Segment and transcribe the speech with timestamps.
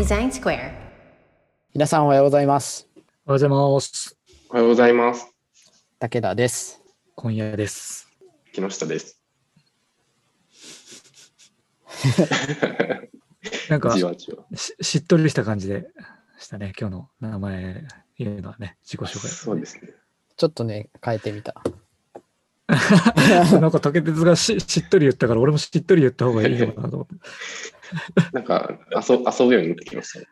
[0.00, 0.72] Design Square.
[1.74, 2.88] 皆さんおはようございます。
[2.96, 4.16] おはようございます。
[4.48, 5.30] おはようございます。
[5.98, 6.80] 武田です。
[7.14, 8.08] 今夜です。
[8.54, 9.20] 木下です。
[13.68, 14.46] なんかじわじわ。
[14.54, 15.90] ししっとりした感じで
[16.38, 17.84] したね、今日の名前
[18.16, 19.30] 言うのはね、自己紹介。
[19.30, 19.90] そうですね。
[20.34, 21.62] ちょっとね、変えてみた。
[23.60, 27.14] なんか竹鉄がししっとり言ったから、俺もしっとり言った方がいいのかなと思って。
[28.32, 30.26] なんか遊遊ぶようになってきましたね。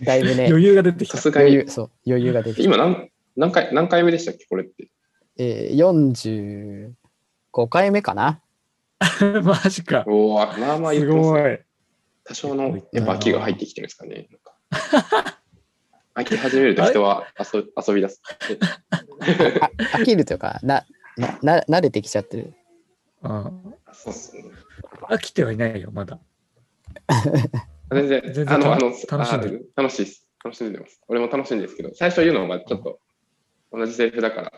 [0.04, 1.16] だいぶね、余裕が出てきた。
[1.16, 2.74] さすがに余裕、そう、余裕が出てきた。
[2.74, 4.90] 今何何回何回目でしたっけこれって。
[5.38, 6.92] えー、
[7.52, 8.40] 45回目かな
[9.42, 10.04] マジか。
[10.06, 11.40] おお、まあまあ言すってますね。
[11.42, 11.58] ごい。
[12.24, 14.28] 多少のやっぱ秋が入ってきてるんですかね。
[16.14, 18.20] なんか秋始めると人は遊遊び出す。
[18.90, 19.02] あ
[19.96, 20.84] 飽きるというか、な、
[21.16, 22.54] な、な慣れてきちゃってる。
[23.22, 24.44] うんそうっすね。
[25.08, 26.18] 飽きてはいないよ、まだ。
[27.92, 29.72] 全然、全然あの、あ楽の、楽しんでる？
[29.76, 30.26] あ楽しいです。
[30.44, 31.00] 楽しんでます。
[31.08, 32.98] 俺も楽しいんですけど、最初言うのがちょっと
[33.72, 34.52] 同じセリフだから、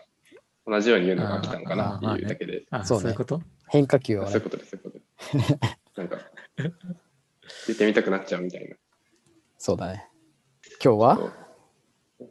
[0.66, 3.42] 同じように言うのが飽きたのかなっていうだけで、あ、そねそうういうこと？
[3.68, 4.42] 変化球をねあそういう。
[4.44, 4.98] ことです、そういうこと
[5.38, 5.58] です。
[5.96, 6.18] なんか、
[6.56, 6.68] 言
[7.74, 8.76] ってみたくなっちゃうみたいな。
[9.58, 10.08] そうだね。
[10.84, 11.41] 今日は？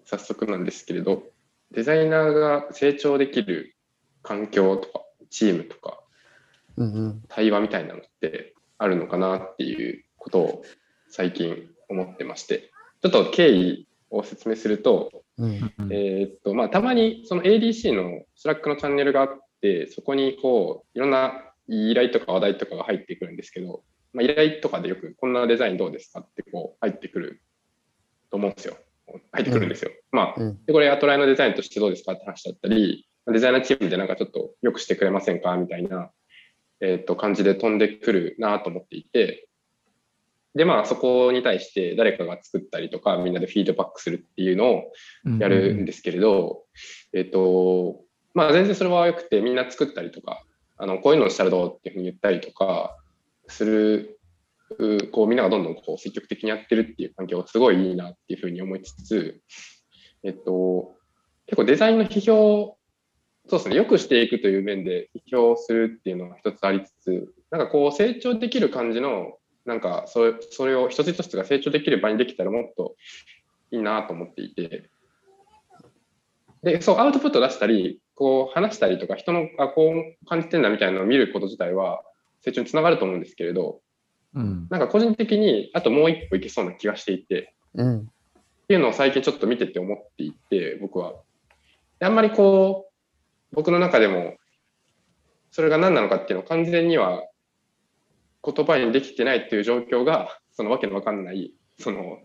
[0.05, 1.23] 早速なんですけれど、
[1.71, 3.75] デザイナーが成長できる
[4.23, 6.01] 環境とか、チームとか、
[6.77, 7.23] うんうん。
[7.27, 10.63] 対話みたいなのってあるのかなっていうことを
[11.09, 15.73] 最近思ってまして、ちょっと経緯を説明すると、うん。
[15.79, 21.33] うんえーっと、まあ、たまにその ADC の Slack のチャンネルがあって、そこにこう、いろんな
[21.67, 23.83] 依頼とか話題とかが入ってくるんですけど、
[24.13, 27.41] まあ、依頼とかでよくこんなデザインどうですかってこう入ってくる
[28.29, 28.75] と思うんですよ。
[29.31, 29.91] 入ってくるんですよ。
[30.11, 30.65] まあ、うん。
[30.65, 36.09] で、これアトライのデザインとしてどうですかって話だったり、デザイナーチームでなんかちょっと良くしてくれませんかみたいな、
[36.79, 39.47] えーっと、感じで飛んでくるなと思っていて、
[40.55, 44.91] で、まあ、そこに対して誰かが作ったりとか、みんなでフィードバックするっていうのを
[45.39, 46.63] やるんですけれど、
[47.13, 48.01] えっ、と、
[48.33, 50.43] まあ全然それは良くて、みんな作ったりとか、
[50.77, 52.97] あの、こういうのをしたらどうっていうふうに言ったりとか
[53.47, 54.20] する、う
[55.11, 59.41] こうみんながどんどんこう積極的にやってるっていう環境がすごいいいなっていうふうに思いつつ、
[60.23, 60.95] えっと、
[61.47, 62.77] 結構デザインの批評、
[63.47, 72.95] そうですね、良くしていくという面で批評するっていうのが一つありつつ、なんかこう成長できる感じの、なんかそれそれを一つ一つが成長できる場にできたらもっと
[73.71, 74.89] いいなと思っていて、
[76.63, 82.03] で、そう、アウトプット出したり、こう話したりとか、人の、あ、こう感じてんだみたいなのを見ること自体は
[82.41, 83.81] 成長につながると思うんですけれど、
[84.35, 84.67] うん。
[84.69, 87.99] なんか個人的にあともう一歩いけそうな気がしていて、うん。
[87.99, 88.03] っ
[88.67, 91.13] ていうのを最近ちょっと見てて思っていて、僕は。
[91.99, 92.89] であんまりこ
[93.51, 94.35] う、僕の中でも、
[95.51, 97.23] それが何なのかっていうのを完全には
[98.43, 102.19] 言葉にできてないっていう状況が、そのわけのわかんない、その、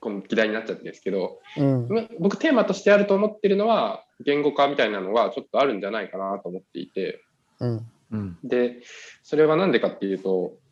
[0.00, 1.88] この議題になっちゃってるんですけど、うん。
[1.88, 7.22] ま僕テーマとしてあると思ってるのは、言語化みたいなのがちょっとあるんじゃないかなと思っていて、
[7.60, 7.86] うん。
[8.10, 8.38] うん。
[8.44, 8.82] で、
[9.22, 10.69] それはなんでかっていうと、あ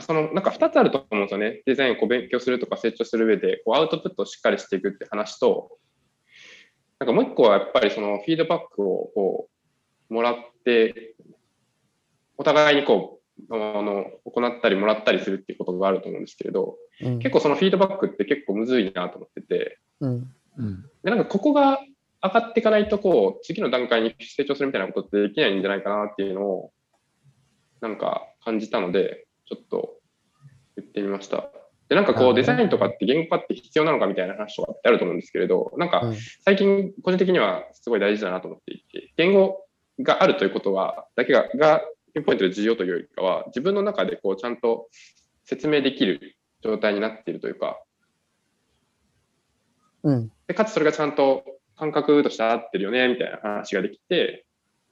[0.00, 1.62] そのなんか2つあると思うんですよね。
[1.66, 5.78] デザインをこう勉強するとか成長する上で、こうアウトプットをしっかりしていくって話と、
[6.98, 9.48] なんかもう一個はやっぱりそのフィードバックをこ
[10.10, 11.14] うもらって、
[12.36, 13.20] お互いにこ
[13.50, 17.18] う、あの行ったりもらったりするっていうことがあると思うんですけれど、うん。
[17.18, 20.34] 結構そのフィードバックって結構むずいなと思ってて、うん。
[20.58, 20.82] うん。
[21.04, 21.78] で、なんかここが
[22.22, 26.72] 上がっていかないと、こう、次の段階に成長するみたいなことってできないんじゃないかなっていうのを、
[27.80, 29.96] なんか感じたので、ちょっと
[30.76, 31.50] 言ってみました。
[31.88, 39.64] で、なんかこう、デザインとかって言語化って必要なのかみたいな話とかってあると思うんですけれど、なんかうん最近個人的にはすごい大事だなと思っていて、言語
[40.00, 41.80] があるということは、だけが、が
[42.14, 44.88] ピンポイントで重要というよりかは、自分の中でこう、ちゃんと
[45.44, 47.80] 説明できる状態になっているというか、
[50.02, 50.32] うん。
[50.46, 51.44] で、かつそれがちゃんと
[51.76, 54.44] 感覚として合ってるよね、みたいな話ができて、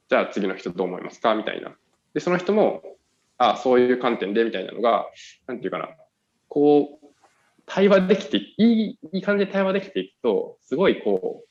[0.09, 1.75] じゃあ次の人どう思いますかみたいな。
[2.13, 2.81] で、その人も、
[3.37, 5.07] あそういう観点で、みたいなのが、
[5.47, 5.89] なんていうかな、
[6.47, 7.05] こう、
[7.65, 11.43] 対話できて、いい、いい感じで対話できていくと、すごいこ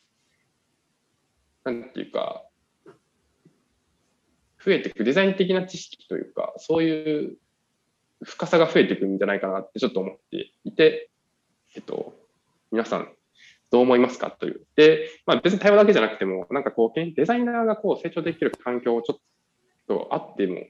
[1.64, 2.44] う、なんていうか、
[4.64, 7.36] 増えていく、デザイン的な知識というか、そういう
[8.24, 11.10] 深さが増えていくんじゃないかなってちょっと思っていて、
[11.74, 12.14] えっと、
[12.72, 13.12] 皆さん
[13.70, 14.66] どう思いますかという。
[14.76, 19.18] で、まあ別に対話だけじゃなくても、なんかこう、デザイナーがこう成長できる環境をちょっ
[19.88, 20.60] とあっても、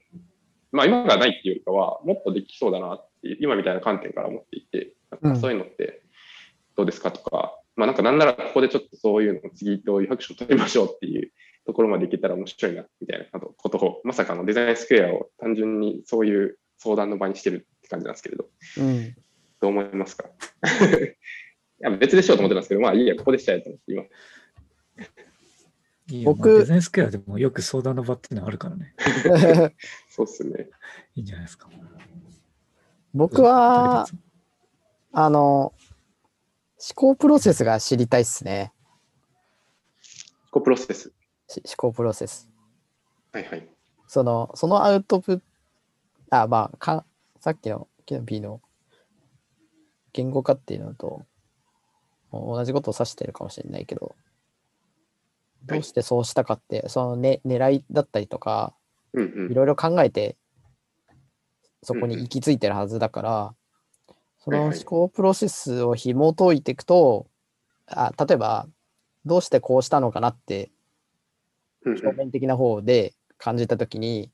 [0.71, 4.93] まあ今がないっていうよりかは、もっとできそうだなって今みたいな観点から思っていて、
[5.39, 6.01] そういうのって
[6.75, 11.31] どうですかとか、まあなんかなんならここでちょっとそういうのを次どういうアクション取りましょうっていう
[11.65, 19.15] ところまでいけたら面白いな、みたいなことを、まさかのデザインスクエアを単純にそういう相談の場にしてるって感じなんですけれど、うん。
[19.59, 20.29] どう思いますか？
[21.79, 24.03] いや別でしようと思ってたんですけど、まあいいや、ここでしちゃえと思って、今。
[26.09, 28.93] い僕まあデザインスクエアでもよく相談の場っていうのはあるからね。
[30.09, 30.69] そうっすね。
[31.15, 31.69] いいんじゃないですか。
[33.13, 34.07] 僕は、
[35.11, 35.73] あの、思
[36.95, 38.71] 考プロセスが知りたいっすね。
[40.43, 41.11] 思考プロセス。
[41.47, 42.49] し思考プロセス。
[43.31, 43.67] はいはい。
[44.07, 45.43] その、そのアウトプット、
[46.29, 47.05] あ、まあ、か
[47.39, 47.87] さっきの
[48.23, 48.61] B の
[50.13, 51.25] 言語化っていうのと
[52.31, 54.15] 同じことを指してるかもしれないけど、
[55.67, 58.73] どうしてそうしたかって、その、ね、狙いだったりとか、
[59.13, 59.51] うんうん。
[59.51, 59.55] い。
[59.55, 60.37] ろいろ考えて、
[61.83, 63.55] そこに行き着いてるはずだから、
[64.39, 67.27] その思考プロセスを紐解いていくと、
[67.85, 68.67] あ例えば、
[69.25, 70.71] どうしてこうしたのかなって
[71.95, 74.31] 表面的な方で感じたときに、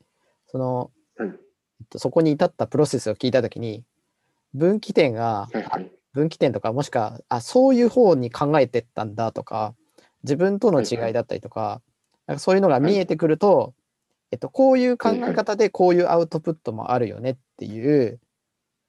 [0.47, 0.91] その、
[1.97, 3.83] そこに至ったプロセスを聞いたときに、
[4.53, 5.91] 分岐点が、はいはい。
[6.13, 9.75] 分岐点とか、もしくは、あ、そういう方に考えてったんだとか、
[10.23, 11.81] 自分との違いだったりとか、
[12.27, 13.73] なんかそういうのが見えてくると、
[14.31, 18.19] えっと、こういう考え方でこういうアウトプットもあるよねっていう、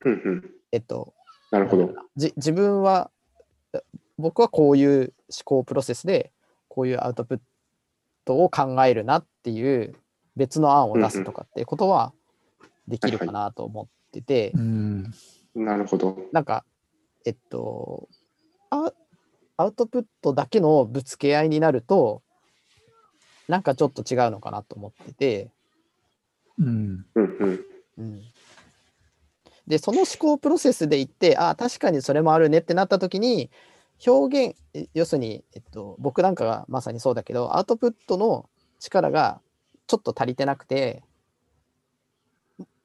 [0.05, 0.51] うんうん。
[0.73, 1.13] えっと、
[1.51, 1.95] なるほど。
[2.17, 3.11] じ自分は
[3.75, 3.83] え
[4.17, 5.13] 僕はこういう思
[5.45, 6.33] 考プロセスで
[6.69, 7.41] こういうアウトプッ
[8.25, 9.95] トを考えるなっていう
[10.37, 12.13] 別の案を出すとかっていうことは
[12.89, 15.15] できるかなと思ってて、うん。
[15.55, 16.17] なるほど。
[16.33, 16.65] なんか
[17.27, 18.09] えっと
[18.71, 18.93] ア
[19.57, 22.23] アウトプットだけのぶつけ合いになると
[23.49, 25.51] なんかちょっと違うのかなと思ってて、
[26.59, 27.05] うん。
[27.15, 27.61] うんうん。
[27.99, 28.23] うん、
[29.67, 33.51] でその思考プロセスで言ってあ確かにそれもあるねってなった時に
[34.05, 38.49] 表現え要するに、えっと、僕なんかがまさにそうだけどアウトプットの
[38.81, 39.41] 力が
[39.87, 41.03] ちょっと足りてなくて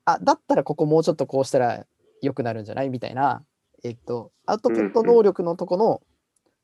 [0.05, 1.85] あだったらここもうちょっとこうしたら
[2.21, 3.43] 良くなるんじゃないみたいな、
[3.83, 6.01] えっと、アウトプット能力のとこの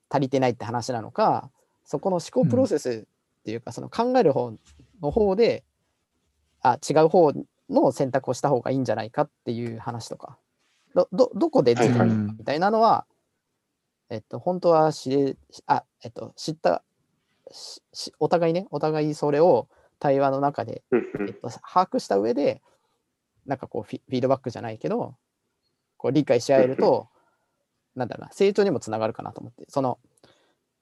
[0.10, 1.50] 足りてないって話なのか
[1.86, 4.52] そこの思考プロセスっていうか、その考える方
[5.02, 5.64] の方で
[6.62, 7.32] あ違う方
[7.70, 10.38] の選択をした方がいいんじゃないかっていう話とか。
[10.96, 12.18] どどどこでずれるはいはい。
[12.18, 13.06] みたいなのは、
[14.10, 15.38] えっと本当は知れ
[15.68, 16.84] あ、えっと、知った
[17.52, 19.68] ししお互いねお互いそれを
[20.00, 21.28] 対話の中で、うんうん。
[21.30, 22.64] えっと、把握した上で
[23.46, 25.16] なんかこうフィフィードバックじゃないけど
[25.98, 27.10] こう理解し合えると
[27.96, 30.00] なんだろうな成長にもつながるかなと思ってその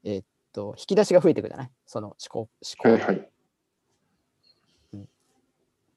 [0.04, 1.72] えっと引き出しが増えていくじゃない？
[1.86, 3.30] その思考思考はいはい
[4.94, 5.10] うん。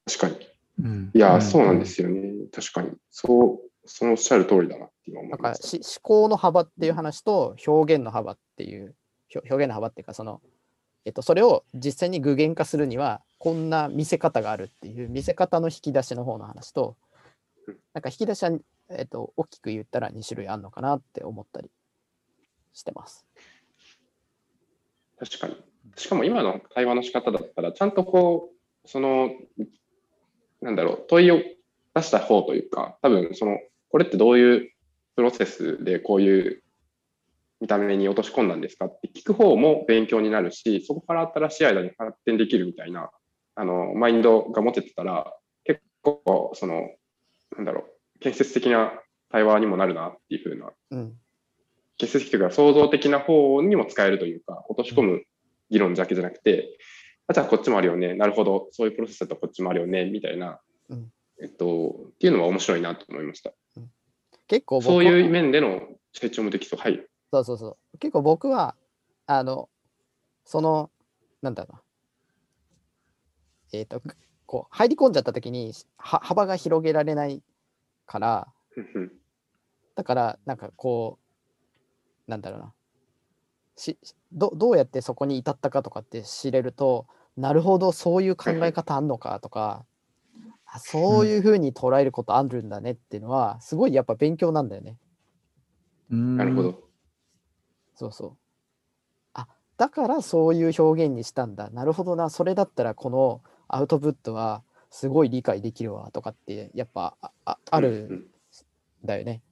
[0.07, 0.49] 確かに。
[0.79, 2.33] うんいや、そうなんですよね。
[2.53, 2.93] 確かに。
[3.11, 8.95] そう、そのおっしゃる通りだなって今思いまし思考の幅っていう話と表現の幅っていう
[9.35, 10.43] 表現の幅っていうかその、
[11.07, 16.97] えっと、それを実際に具現化するにはこんな見せ方があるっていう見せ方の引き出しの方の話と
[17.67, 18.51] うんなんか引き出しは、
[18.91, 21.71] えっと、大きく言ったら2種類あるのかなって思ったり
[22.73, 23.27] してます。
[25.19, 25.57] 確かに。
[25.97, 28.51] しかも今の対話の仕方だったら、ちゃんとこ
[28.85, 29.31] う、その、
[30.61, 31.39] なんだろう、問いを
[31.95, 33.59] 出した方というか、多分その、
[33.91, 34.71] これってどういう
[35.17, 36.63] プロセスでこういう
[37.61, 43.11] 見た目に落とし込んだんですかって聞く方も勉強になるし、そこから新しい間に発展できるみたいな、
[43.55, 46.91] あの、マインドが持ててたら、結構、その、
[47.57, 48.93] なんだろう、建設的な
[49.31, 50.73] 対話にもなるなっていうふうな。
[50.91, 51.15] うん。
[51.99, 55.23] 建設的というか創造的な方にも使えるというか、落とし込む
[55.71, 56.79] 議論だけじゃなくて、
[57.27, 61.13] あじゃあこっちもあるよね、なるほど、そういうプロセスだとこっちもあるよね、みたいな、うん。
[61.43, 63.53] えっと、っていうのは面白いなと思いました。
[64.49, 65.83] 結構僕そういうは面での
[66.13, 66.81] 成長もできそう。
[66.81, 67.05] はい。
[67.33, 67.99] そうそうそう。
[67.99, 68.77] 結構僕は
[69.27, 69.69] あの
[70.45, 70.91] その
[71.43, 71.83] なんだろうな。
[73.73, 74.01] えっ、と
[74.47, 77.43] こう入り込んじゃった時には幅が広げられない
[78.07, 78.49] から
[79.95, 81.19] だからなんかこ
[82.27, 82.73] うなんだろうな
[83.77, 83.99] し
[84.33, 89.85] どどうやってそこに至ったかとかって知れるとなるほどそういう考え方あんのかとか、
[90.65, 94.97] あそういうふうに捉えることあるんだねっていうのはすごいやっぱ勉強なんだよね。
[96.09, 96.63] ななるほ。
[96.63, 96.89] ど。
[97.95, 98.37] そうそう。
[99.35, 101.69] あだからそういう表現にしたんだ。
[101.71, 102.31] なるほどな。
[102.31, 104.63] それだったらこのアウトプットは
[104.97, 108.27] すごい理解できるわとかってやっぱあああるうん
[109.05, 109.43] だよね。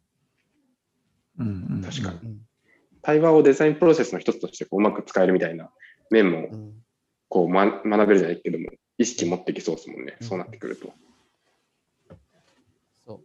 [1.38, 2.38] うんうん確かにうん
[3.02, 5.70] 対話をデザインプロセスの一つとしてこううまく使えるみたいな
[6.10, 6.72] 面もうん
[7.28, 10.16] こう、ま、学べるじゃないけども、意識持ってきそうですもんね。
[10.18, 10.94] うんそうなってくると。
[13.06, 13.20] そう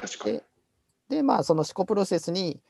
[0.00, 0.42] 確かに。
[1.08, 2.60] でまあその思考プロセスに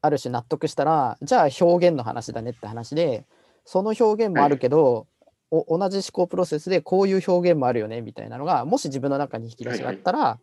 [0.00, 3.26] ある種納得したらじゃあ表現の話だねって話で
[3.66, 5.06] その表現もあるけど、
[5.50, 10.38] お同じ思考プロセスでこういう表現もあるよねみたいなのがもし自分の中に引き出しがあったら、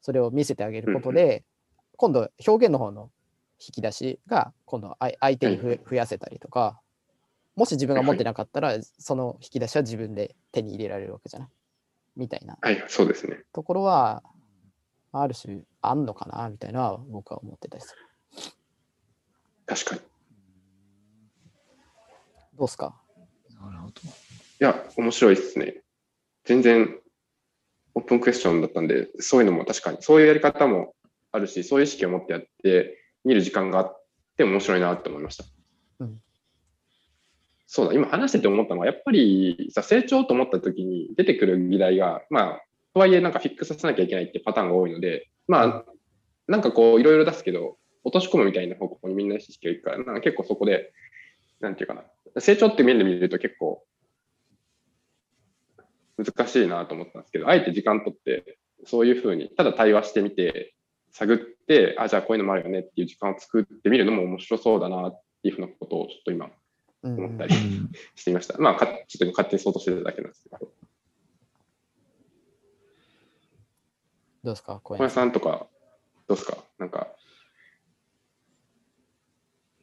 [0.00, 1.44] それを見せてあげることで、
[1.96, 3.10] 今度表現の方の
[3.60, 6.80] 引き出しが今度相手に増やせたりとか、
[7.56, 11.48] もし自分が持ってなかったら、その引き出しは自分で手に入れられるわけじゃない？
[12.16, 13.44] みたいなはい、そうですね。
[13.52, 14.22] ところは、
[15.12, 18.42] ある種あんのかなみたいなのは僕は思ってたりする。
[19.66, 20.00] 確かに。
[20.00, 20.04] い
[22.58, 23.00] どうっすか？
[23.60, 23.92] なるほど。
[24.58, 25.82] や、面白いですね。
[26.44, 26.98] 全然
[27.94, 30.94] オープンクエスチョンだったんで、そういうのも確かに、そういうやり方も
[31.32, 34.02] あるし、そういう意識を持ってやって、見る時間があっ
[34.36, 35.44] て面白いなって思いました。
[36.00, 36.20] うん
[37.66, 45.84] そうだ、今話してて思ったのは、やっぱりさ、成長と思った時に出てくる議題が、まあ、とはいえなんかフィックスさせなきゃいけないってパターンが多いので、まあ、
[46.46, 50.92] なんかこう、いろいろ出すけど、落とし込むみたいな方向にみんな意識がいくから、なんか結構そこで、
[51.58, 52.04] なんていうかな、
[52.40, 53.84] 成長って面で見ると結構、
[56.16, 60.74] 難しいなと思ったんですけど、あえて時間取って、そういうふうに、ただ対話してみて、
[61.10, 66.50] 探って、あ、じゃあこういうのもあるよねっていう時間を作ってみるのも面白そうだなっていうふうなことをちょっと今
[67.02, 67.90] 思ったりうん。
[68.14, 68.58] してみました。
[68.58, 70.66] まあ、かちょっと今勝手に想像してただけなんですけど、ど
[74.50, 74.80] うですか？
[74.82, 75.24] 小小林山さん。
[75.24, 75.66] さんとか、
[76.28, 76.58] どうですか？
[76.78, 77.08] なんか、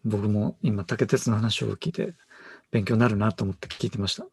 [0.04, 2.14] 僕も今、竹鉄の話を聞いて、
[2.72, 4.26] 勉強になるなと思って聞いてました。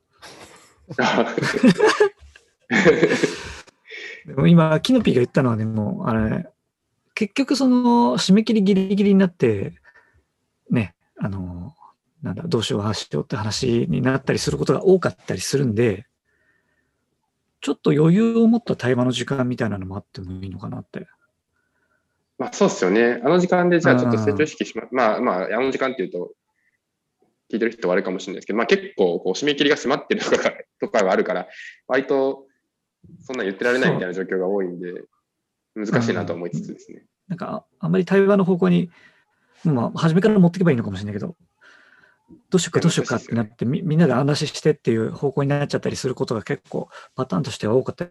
[4.26, 6.48] でも今、キノピーが言ったのはね、もう、あれ、
[7.14, 9.74] 結局その、締め切りギリギリになって、
[10.70, 11.74] ね、あの、
[12.22, 16.06] なんだ、どうしよう、ああしようって話になったりすることが多かったりするんで、
[17.60, 21.06] ちょっと余裕を持った対話の時間みたいなのもあってもいいのかなって。
[22.38, 23.20] まあそうですよね。
[23.24, 26.32] あの時間でじゃあちょっと成長意識しま、まあまあ、あの時間っていうと、
[27.50, 31.48] 聞いてる人は悪いかもしれないですけど、まあ結構こう締め切りが迫ってるとかとかがあるから、
[31.86, 32.46] 割と
[33.20, 35.02] そんな言ってられないみたいな状況が多いんで、
[35.74, 37.04] 難しいなと思いつつですね。
[37.28, 38.90] なんか、ああんまり対話の方向に、
[39.64, 41.36] まあ、初めから持っていけばいいのかもしれないけど、
[42.50, 48.10] どうしようかどうしようかってなって、みみんなで話してっていう方向になっちゃったりすることが結構パターンとしては多かったり、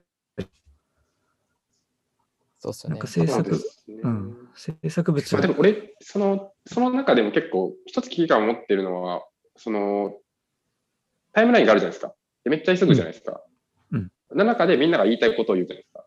[2.59, 3.07] そうっすよねなんか。
[3.07, 9.23] 制作そうですねうん、制作物まあ、でも俺、その、その中でも結構一つ危機感を持ってるのは、
[9.55, 10.17] その、
[11.33, 12.13] タイムラインがあるじゃないですか。
[12.43, 13.41] でめっちゃ急ぐじゃないですか。
[13.91, 16.01] うんの中でみんなが言いたいことを言うじゃないですか。
[16.01, 16.05] っ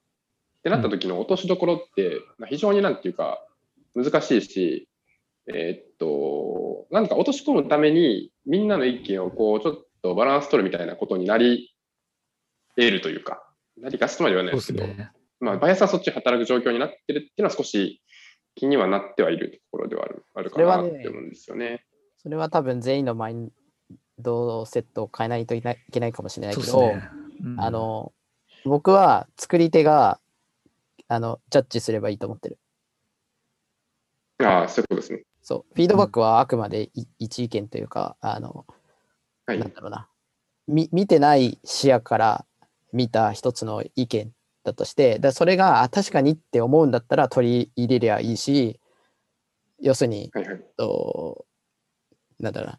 [0.63, 3.43] てなった時の落としどころって、まあ非常になんていうか、
[3.95, 4.89] 難しいし、
[5.47, 11.75] えーっと、なんか落とし込むために、みんなの意見をこう、ちょっとバランス取るみたいなことになり
[12.77, 13.43] 得るというか、
[13.79, 15.20] なりがちとまでは言わないそうでけど、ですすね。
[15.41, 18.03] まあ、バイアスはそっち働く状況になってるっていうのは少し
[18.55, 21.85] 気にはなってはいるところではあるあるかなそれはねって思うんですよね。
[22.19, 23.51] それは多分全員のマイン
[24.19, 27.09] ドセットを変えないといけないかもしれないけど、ね。
[27.43, 28.13] うんあ、の、
[28.65, 30.21] 僕は作り手が、
[31.09, 32.59] あの、ジャッジすればいいと思ってる。
[34.45, 35.23] ああ、そういうことですね。
[35.41, 38.67] そう、フィードバックはあくまでい一意見というか、あの、
[39.47, 39.59] はい。
[39.59, 40.09] なんだろうな、
[40.69, 42.45] み見てない視野から
[42.93, 44.33] 見た一つの意見
[44.71, 48.81] だとして、だそれがあ確かにって思うんだったら取り入れりゃいいし、
[49.81, 50.61] 要するに、はいはい。
[50.77, 51.47] と
[52.39, 52.79] なんだろうな、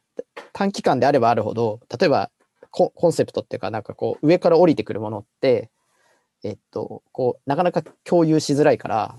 [0.54, 2.32] 短期間であればあるほど、例えば
[2.72, 5.70] ココンセプトっていうか、なんかこう、上から降りてくるものって、
[6.44, 9.18] えっと、こう、なかなか共有しづらいから、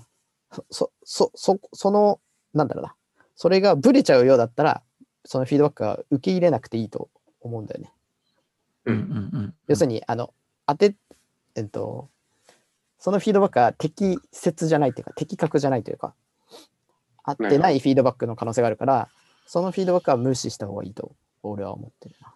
[0.69, 2.19] そ、そ、そ、その、
[2.53, 2.95] なんだろうな、
[3.35, 4.83] それがブレちゃうようだったら、
[5.23, 7.93] そのフィードバックは受け入れなくていいと思うんだよね。
[8.85, 9.55] うんうんうん。
[9.67, 10.33] 要するに、あの、
[10.65, 10.95] 当て、
[11.55, 12.09] えっと、
[13.03, 16.13] そのフィードバックは適切じゃないというか、的確じゃないというか、
[17.21, 19.09] 合ってないフィードバックの可能性があるから、
[19.45, 21.11] そのフィードバックは無視した方がいいと、
[21.43, 22.33] 俺は思ってるな。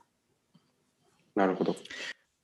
[1.36, 1.74] なるほど。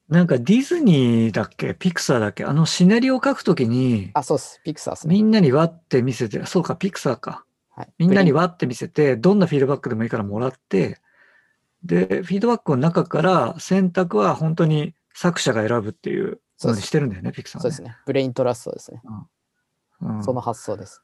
[0.08, 4.62] なんかディズニーだっけ、ピクサーだっけ、あのシナリオを書くときに、あ、そうっす。
[4.64, 5.16] ピクサーっすね。
[5.16, 7.44] みんなにわって見せて、そうか、ピクサーか。
[7.72, 11.02] はい、みんなにはわって見せて、どんなフィードバックでもいいからもらって、
[11.84, 17.76] で、フィードバックの中から選択は本当に作者が選ぶっていうのにしてるんだよね、ピクサーはね。
[17.76, 17.98] そうですね。
[18.06, 19.02] ブレイントラストですね。
[19.06, 21.02] うんその発想です。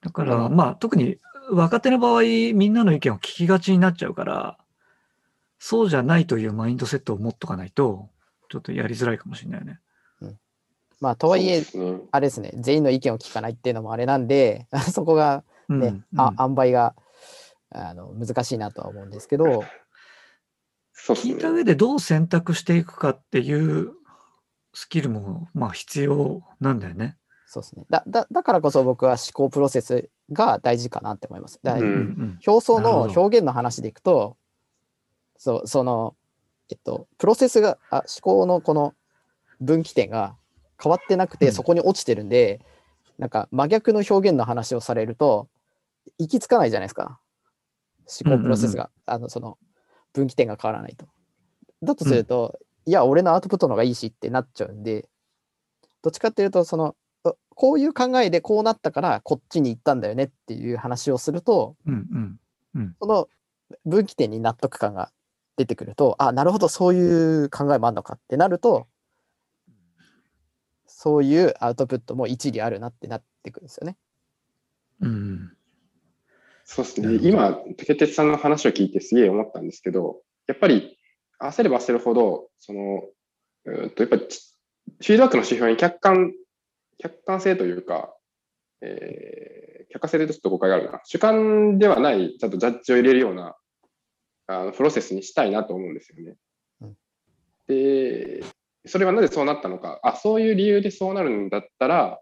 [0.00, 1.18] だから、うんまあ、特に
[1.48, 4.58] 若手の場合、みんなの意見を聞きがちになっちゃうから、
[5.60, 8.10] そうじゃないというマインドセットを持っとかないと、
[8.50, 9.80] ちょっとやりづらいかもしれないよね。
[11.00, 11.62] まあ、とはいえ、
[12.12, 16.94] あれですね、全員の意見を聞かないっていうのもあれなんで、 そこがうんね、あうん塩梅が
[17.70, 19.64] あの難しいなとは思うんですけど、
[21.04, 21.58] そうです聞いたね。
[21.58, 23.92] 上でどう選択していくかっていう
[24.72, 27.18] スキルも、まあ、必要なんだよね。
[27.46, 28.26] そうですねだだ。
[28.32, 31.60] だからこそ僕は思考プロセスが大事かなって思います。
[31.62, 34.38] うんうん表層の表現の話でいくと、
[35.36, 36.16] そうその、
[36.70, 38.94] えっと、プロセスが、あ思考のこの
[39.60, 40.36] 分岐点が、
[40.82, 42.64] 変わってなくて、うんそこに落ちてるんで、
[43.18, 45.48] なんか真逆の表現の話をされると、
[46.18, 47.20] 行き着かないじゃないですか。
[48.22, 49.58] 思考プロセスが、あの、その、
[50.14, 51.06] 分岐点が変わらないと。
[51.82, 55.08] だとすると、いや、俺のアウトプットの方がいいしってなっちゃうんで、
[56.02, 62.38] どっちかっていうと、その、あこういう考えでこうなったからこっちに行ったんだよねっていう話をすると、うん
[62.74, 62.96] うん。
[63.00, 63.28] その
[63.84, 65.10] 分岐点に納得感が
[65.56, 68.86] 出てくると、あ、なるほど、そういう考えもあるのかってなると、
[70.86, 73.96] そういうアウトプットも一理あるなってなってくるんですよね。
[75.00, 75.56] うん。
[76.64, 77.18] そうですね。
[77.22, 80.98] 今、竹鉄さんの話を聞いてすげえ思ったんですけど、やっぱり
[81.40, 83.02] 焦れば焦るほど、その、
[83.66, 84.54] うーんとやっぱりち
[85.00, 86.32] フィードバックの指標に客観、
[86.98, 88.14] 客観性というか、
[88.80, 91.00] えー客観性でちょっと誤解があるな。
[91.04, 93.54] 主観ではない、ちゃんとジャッジを入れるような
[94.48, 96.36] あのプロセスにしたいなと思うんですよね。
[96.80, 96.96] うん
[97.68, 98.42] で、
[98.86, 102.20] それはなぜそうなったのか、あ、そういう理由でそうなるんだったら、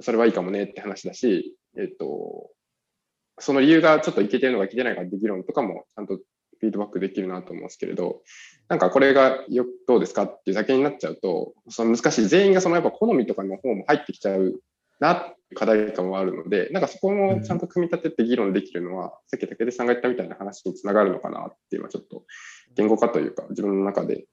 [0.00, 2.50] それはいいかもねって話だし、えっと、
[3.38, 8.22] その理由がちょっといけてるのかいけてないかって議論とかもちゃんとフィードバックできるなと思うんですけれど、
[8.68, 14.60] なんかこれがよどうですかっていうだけになっちゃうと、その難しい、全員がそのやっぱ好みとかの方も入ってきちゃう
[15.00, 22.24] なって課題感もあるので、なんかそこもちゃんと組み立てて議論できるのは、さっき武田さんが言ったみたいな話につながるのかなっていうのはちょっと
[22.74, 24.26] 言語化というか自分の中で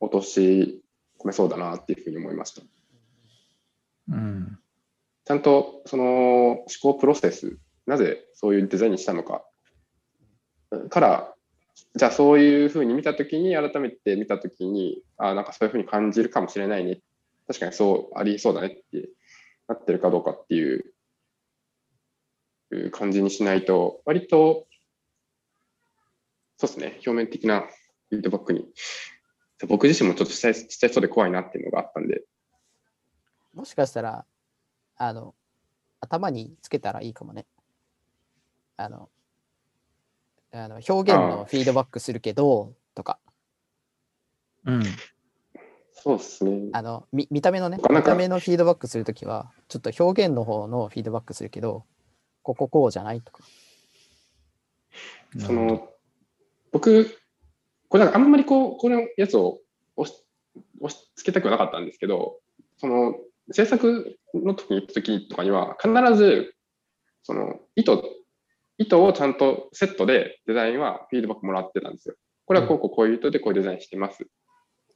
[0.00, 0.82] 落とし
[1.20, 2.62] 込めそうだなっていうふうに思いました。
[4.08, 4.58] うん。
[5.24, 7.58] ちゃんとその思考プロセス、
[7.90, 9.44] なぜそういうデザインにしたのか
[10.90, 11.34] から、
[11.96, 17.00] じゃあそういうふうに見たときに、改めて見たときに、あなんかそういうふうに感じるかもしれないね。
[17.48, 19.08] 確かにそうありそうだねって
[19.66, 20.84] なってるかどうかっていう
[22.92, 24.68] 感じにしないと、割と、
[26.58, 27.62] そうですね、表面的な
[28.10, 28.72] フィードバックに、
[29.66, 32.22] 僕自身もちょっとしちゃいしちゃいそうで怖いなっていうのがあったんで、
[33.52, 34.24] もしかしたら、
[34.96, 35.34] あの、
[36.00, 37.46] 頭につけたらいいかもね。
[38.82, 39.10] あの、
[40.52, 43.18] あの表現のフィードバックするけど、とか、
[44.64, 44.82] うん。
[45.92, 46.70] そうですね。
[46.72, 51.84] あの、見見た目のね、見た目のフィードバックするときは、ちょっと表現の方のフィードバックするけど、
[52.42, 53.44] こここうじゃないとか。
[55.38, 55.90] その、
[56.72, 57.18] 僕、
[57.88, 59.58] これなんかあんまりこう、このやつを
[59.96, 60.24] 押し
[60.80, 62.40] 押し付けたくはなかったんですけど、
[62.78, 63.14] その、
[63.52, 66.54] 制作の時に行った時とかには、必ず、
[67.22, 68.02] その、意図、
[68.80, 72.14] 意図をちゃんとセットでデザインはフィードバックもらってたんですよ。
[72.46, 74.26] これはこうこうこういう意図でこういうデザインしてます。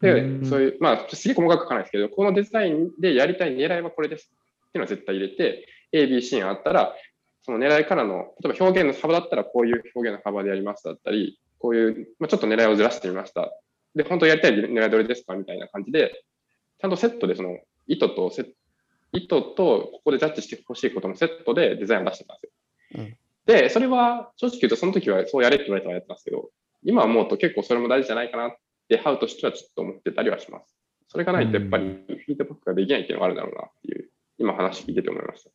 [0.01, 4.37] で、うんそういう、まあ、すげえ細かく書かないですけど、このデザインでやりたい狙いはこれですってい
[4.75, 6.95] うのは絶対入れて、A、B、C があったら、
[7.43, 13.53] その狙いからの、例えば表現の幅だったらこういう表現の幅でやりますだったり、こういう、まあ、ちょっと狙いをずらしてみました。
[13.95, 16.25] で、本当やりたい狙いどれですかみたいな感じで、
[16.81, 18.47] ちゃんとセットでその意図とセ、
[19.13, 23.05] 意図とここでジャッジしてほしいことのセットでデザインを出してたんですよ。
[23.05, 26.51] うんで、それは正直言うとその時はそうやれって言われたらやってたんですけど、
[26.83, 28.57] 今は思うと結構それも大事じゃないかなっ
[28.89, 30.75] て、ハウとしてはちょっと思ってたりはします。
[31.09, 35.51] それがないとやっぱりフィードバックができないっていうのがあるだろうなっていう、今話聞いてて思いました。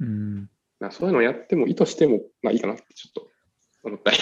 [0.00, 0.50] うん。
[0.80, 3.28] なそういうのをやっても意図してもまあいいかなってちょっと
[3.84, 4.18] 思ったり。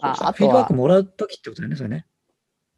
[0.00, 2.06] ああフィードバックもらうときってことだよね、それね。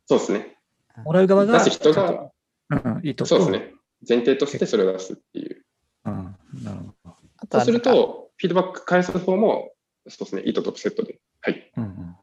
[0.06, 0.56] そうですね。
[1.04, 1.58] もらう側が。
[1.64, 2.32] 出す人が、と
[2.70, 3.26] うん、意図と。
[3.26, 3.74] そうですね。
[4.08, 5.64] 前提としてそれを出すっていう。
[6.04, 6.36] うん。
[6.62, 7.16] なるほど。
[7.50, 9.72] そうすると、フィードバック返す方も、
[10.08, 11.18] そうですね、意図とセットで。
[11.40, 11.72] はい。
[11.76, 12.16] うんうん。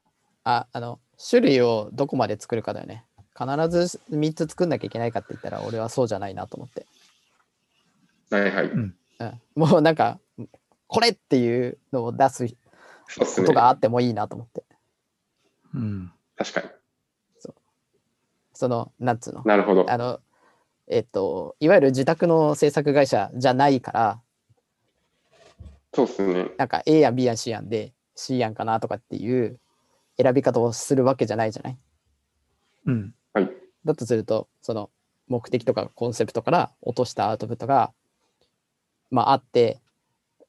[0.44, 3.06] ああの種類をどこまで作るかだよね。
[3.38, 6.86] 必ず3つ作んなきゃいけないかって言ったら俺はそうじゃないなと思って。
[8.30, 8.66] はいはい。
[8.66, 8.96] うん、
[9.56, 10.20] もうなんか
[10.88, 13.54] これっていうのを出すこと。
[13.54, 14.64] があってもいいなと思って。
[15.76, 16.12] うん。
[16.36, 16.68] 確かに。
[18.54, 19.44] そのなんつうの？
[19.46, 19.86] なるほど。
[19.90, 20.20] あの
[20.88, 24.22] えっといわゆる自宅の制作会社じゃないから
[25.94, 26.52] そうですね。
[26.58, 29.60] なんか A 案 B 案 C 案で C 案かなとかっていう
[30.22, 31.78] 選び方をするわけじゃないじゃない？
[32.86, 33.14] うん。
[33.34, 33.50] はい。
[33.86, 34.90] だとするとその
[35.28, 37.92] 目的とかコンセプトから落としたアウトプットが
[39.10, 39.80] まああって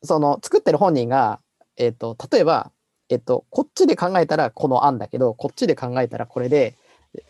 [0.02, 1.40] その作ってる本人が
[1.76, 2.70] えっ、と例えば
[3.09, 6.76] えっ、とこっちで考えたらこの案だけどこっちで考えたらこれで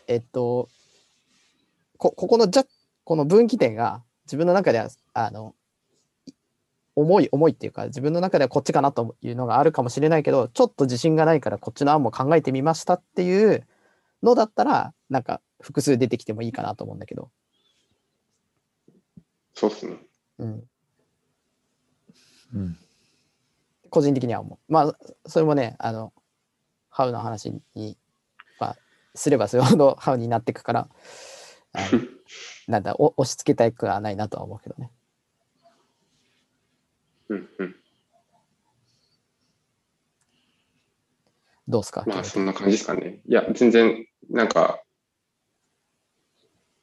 [0.07, 0.69] えっ、と
[1.97, 2.65] こここのじゃ
[3.05, 5.55] この分岐点が自分の中ではあの
[6.95, 13.65] 重い重いっていうか自分の中ではこっちかなというのがあるかもしれないけどちょっと自信がないからこっちの案も考えてみましたっていう
[14.21, 17.31] のだったらなんか複数出てきてもいいかなと思うんだけど、
[19.53, 19.97] そうですね。
[20.39, 20.63] うん、
[22.55, 22.77] うん。
[23.89, 24.95] 個人的には思うまあ
[25.27, 26.13] それもねあの
[26.89, 27.97] ハウの話に、
[28.59, 28.77] まあ、
[29.13, 30.89] すればするほどハウになっていくから
[32.67, 34.91] なんだお押し付けたくはないなとは思うけどね。
[37.33, 37.75] うんうん。
[41.67, 43.21] どうですか、まあ、そんな感じですかね。
[43.27, 44.83] いや、全然、なんか、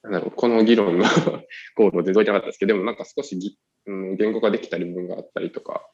[0.02, 1.04] なんだろう、この議論の
[1.76, 5.86] ゴールを出といてなかったですけど、でもなんか少しぎ、うん、言語化できたり部分があったりとか、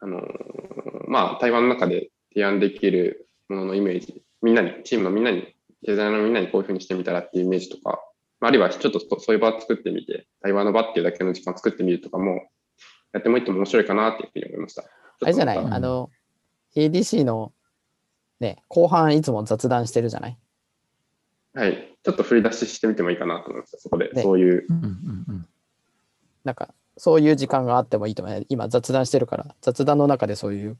[0.00, 8.02] あのーまあ、対話の中で提案できるもののイメージ、みんなに、チームのみんなに、デザイナーのみんなにこういうふうにしてみたらっていうイメージとか、
[8.40, 12.48] まああるいはちょっとそそういう場を作ってみて、対話の場っていうだけの時間を作ってみるとかも、
[13.14, 14.82] やってもいっても面白いかなっていうふうに思いました。
[15.22, 16.10] あれじゃない、あの、
[16.76, 17.52] ADC の
[18.40, 20.38] ね、後半いつも雑談してるじゃない？
[21.54, 21.96] たはい。
[22.02, 23.78] ちょっと振り出ししてみてもいいかなと思いました。
[23.78, 24.84] そこで、ねそういううんうん
[25.28, 25.48] うん
[26.42, 28.44] なんか、そういう時間があってもいいと思う。
[28.50, 30.76] 今雑談してるから、雑談の中でそういう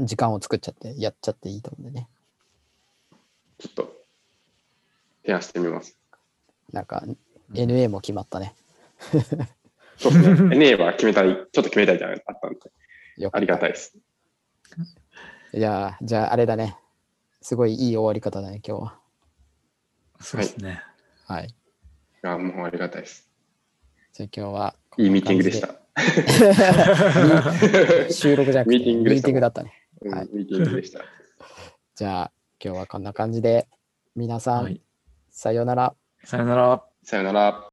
[0.00, 2.08] 時間を作っちゃって、やっちゃっていいと思うんでね。
[3.58, 3.92] ちょっと
[5.22, 5.96] 提案してみます。
[6.72, 7.04] なんか、
[7.52, 8.54] NA も決まったね。
[9.98, 10.56] そうですね。
[10.56, 12.58] NA は決めたい、ちょっと決めたいじゃあったんで、
[13.16, 13.70] よありがたい。
[13.70, 13.96] いです。
[15.52, 16.76] いやー、じゃああれだね。
[17.40, 18.98] すごいいい終わり方だね、今日は。
[20.20, 20.82] そうですね。
[21.26, 21.46] はい。
[21.46, 21.50] い
[22.22, 23.28] や、もうありがたいです。
[24.12, 24.74] じゃあ今日は。
[24.96, 25.60] いいミーティングでし。
[25.60, 25.74] た。
[28.12, 29.72] 収録じゃなくて、ミーティングでしたミーティングだったね。
[30.02, 31.00] うんはいミーティングでした。
[31.96, 32.32] じゃあ
[32.62, 33.68] 今日はこんな感じで、
[34.14, 34.80] 皆さん、はい。
[35.30, 35.94] さようなら。
[36.24, 36.84] さよなら。
[37.02, 37.68] さよなら。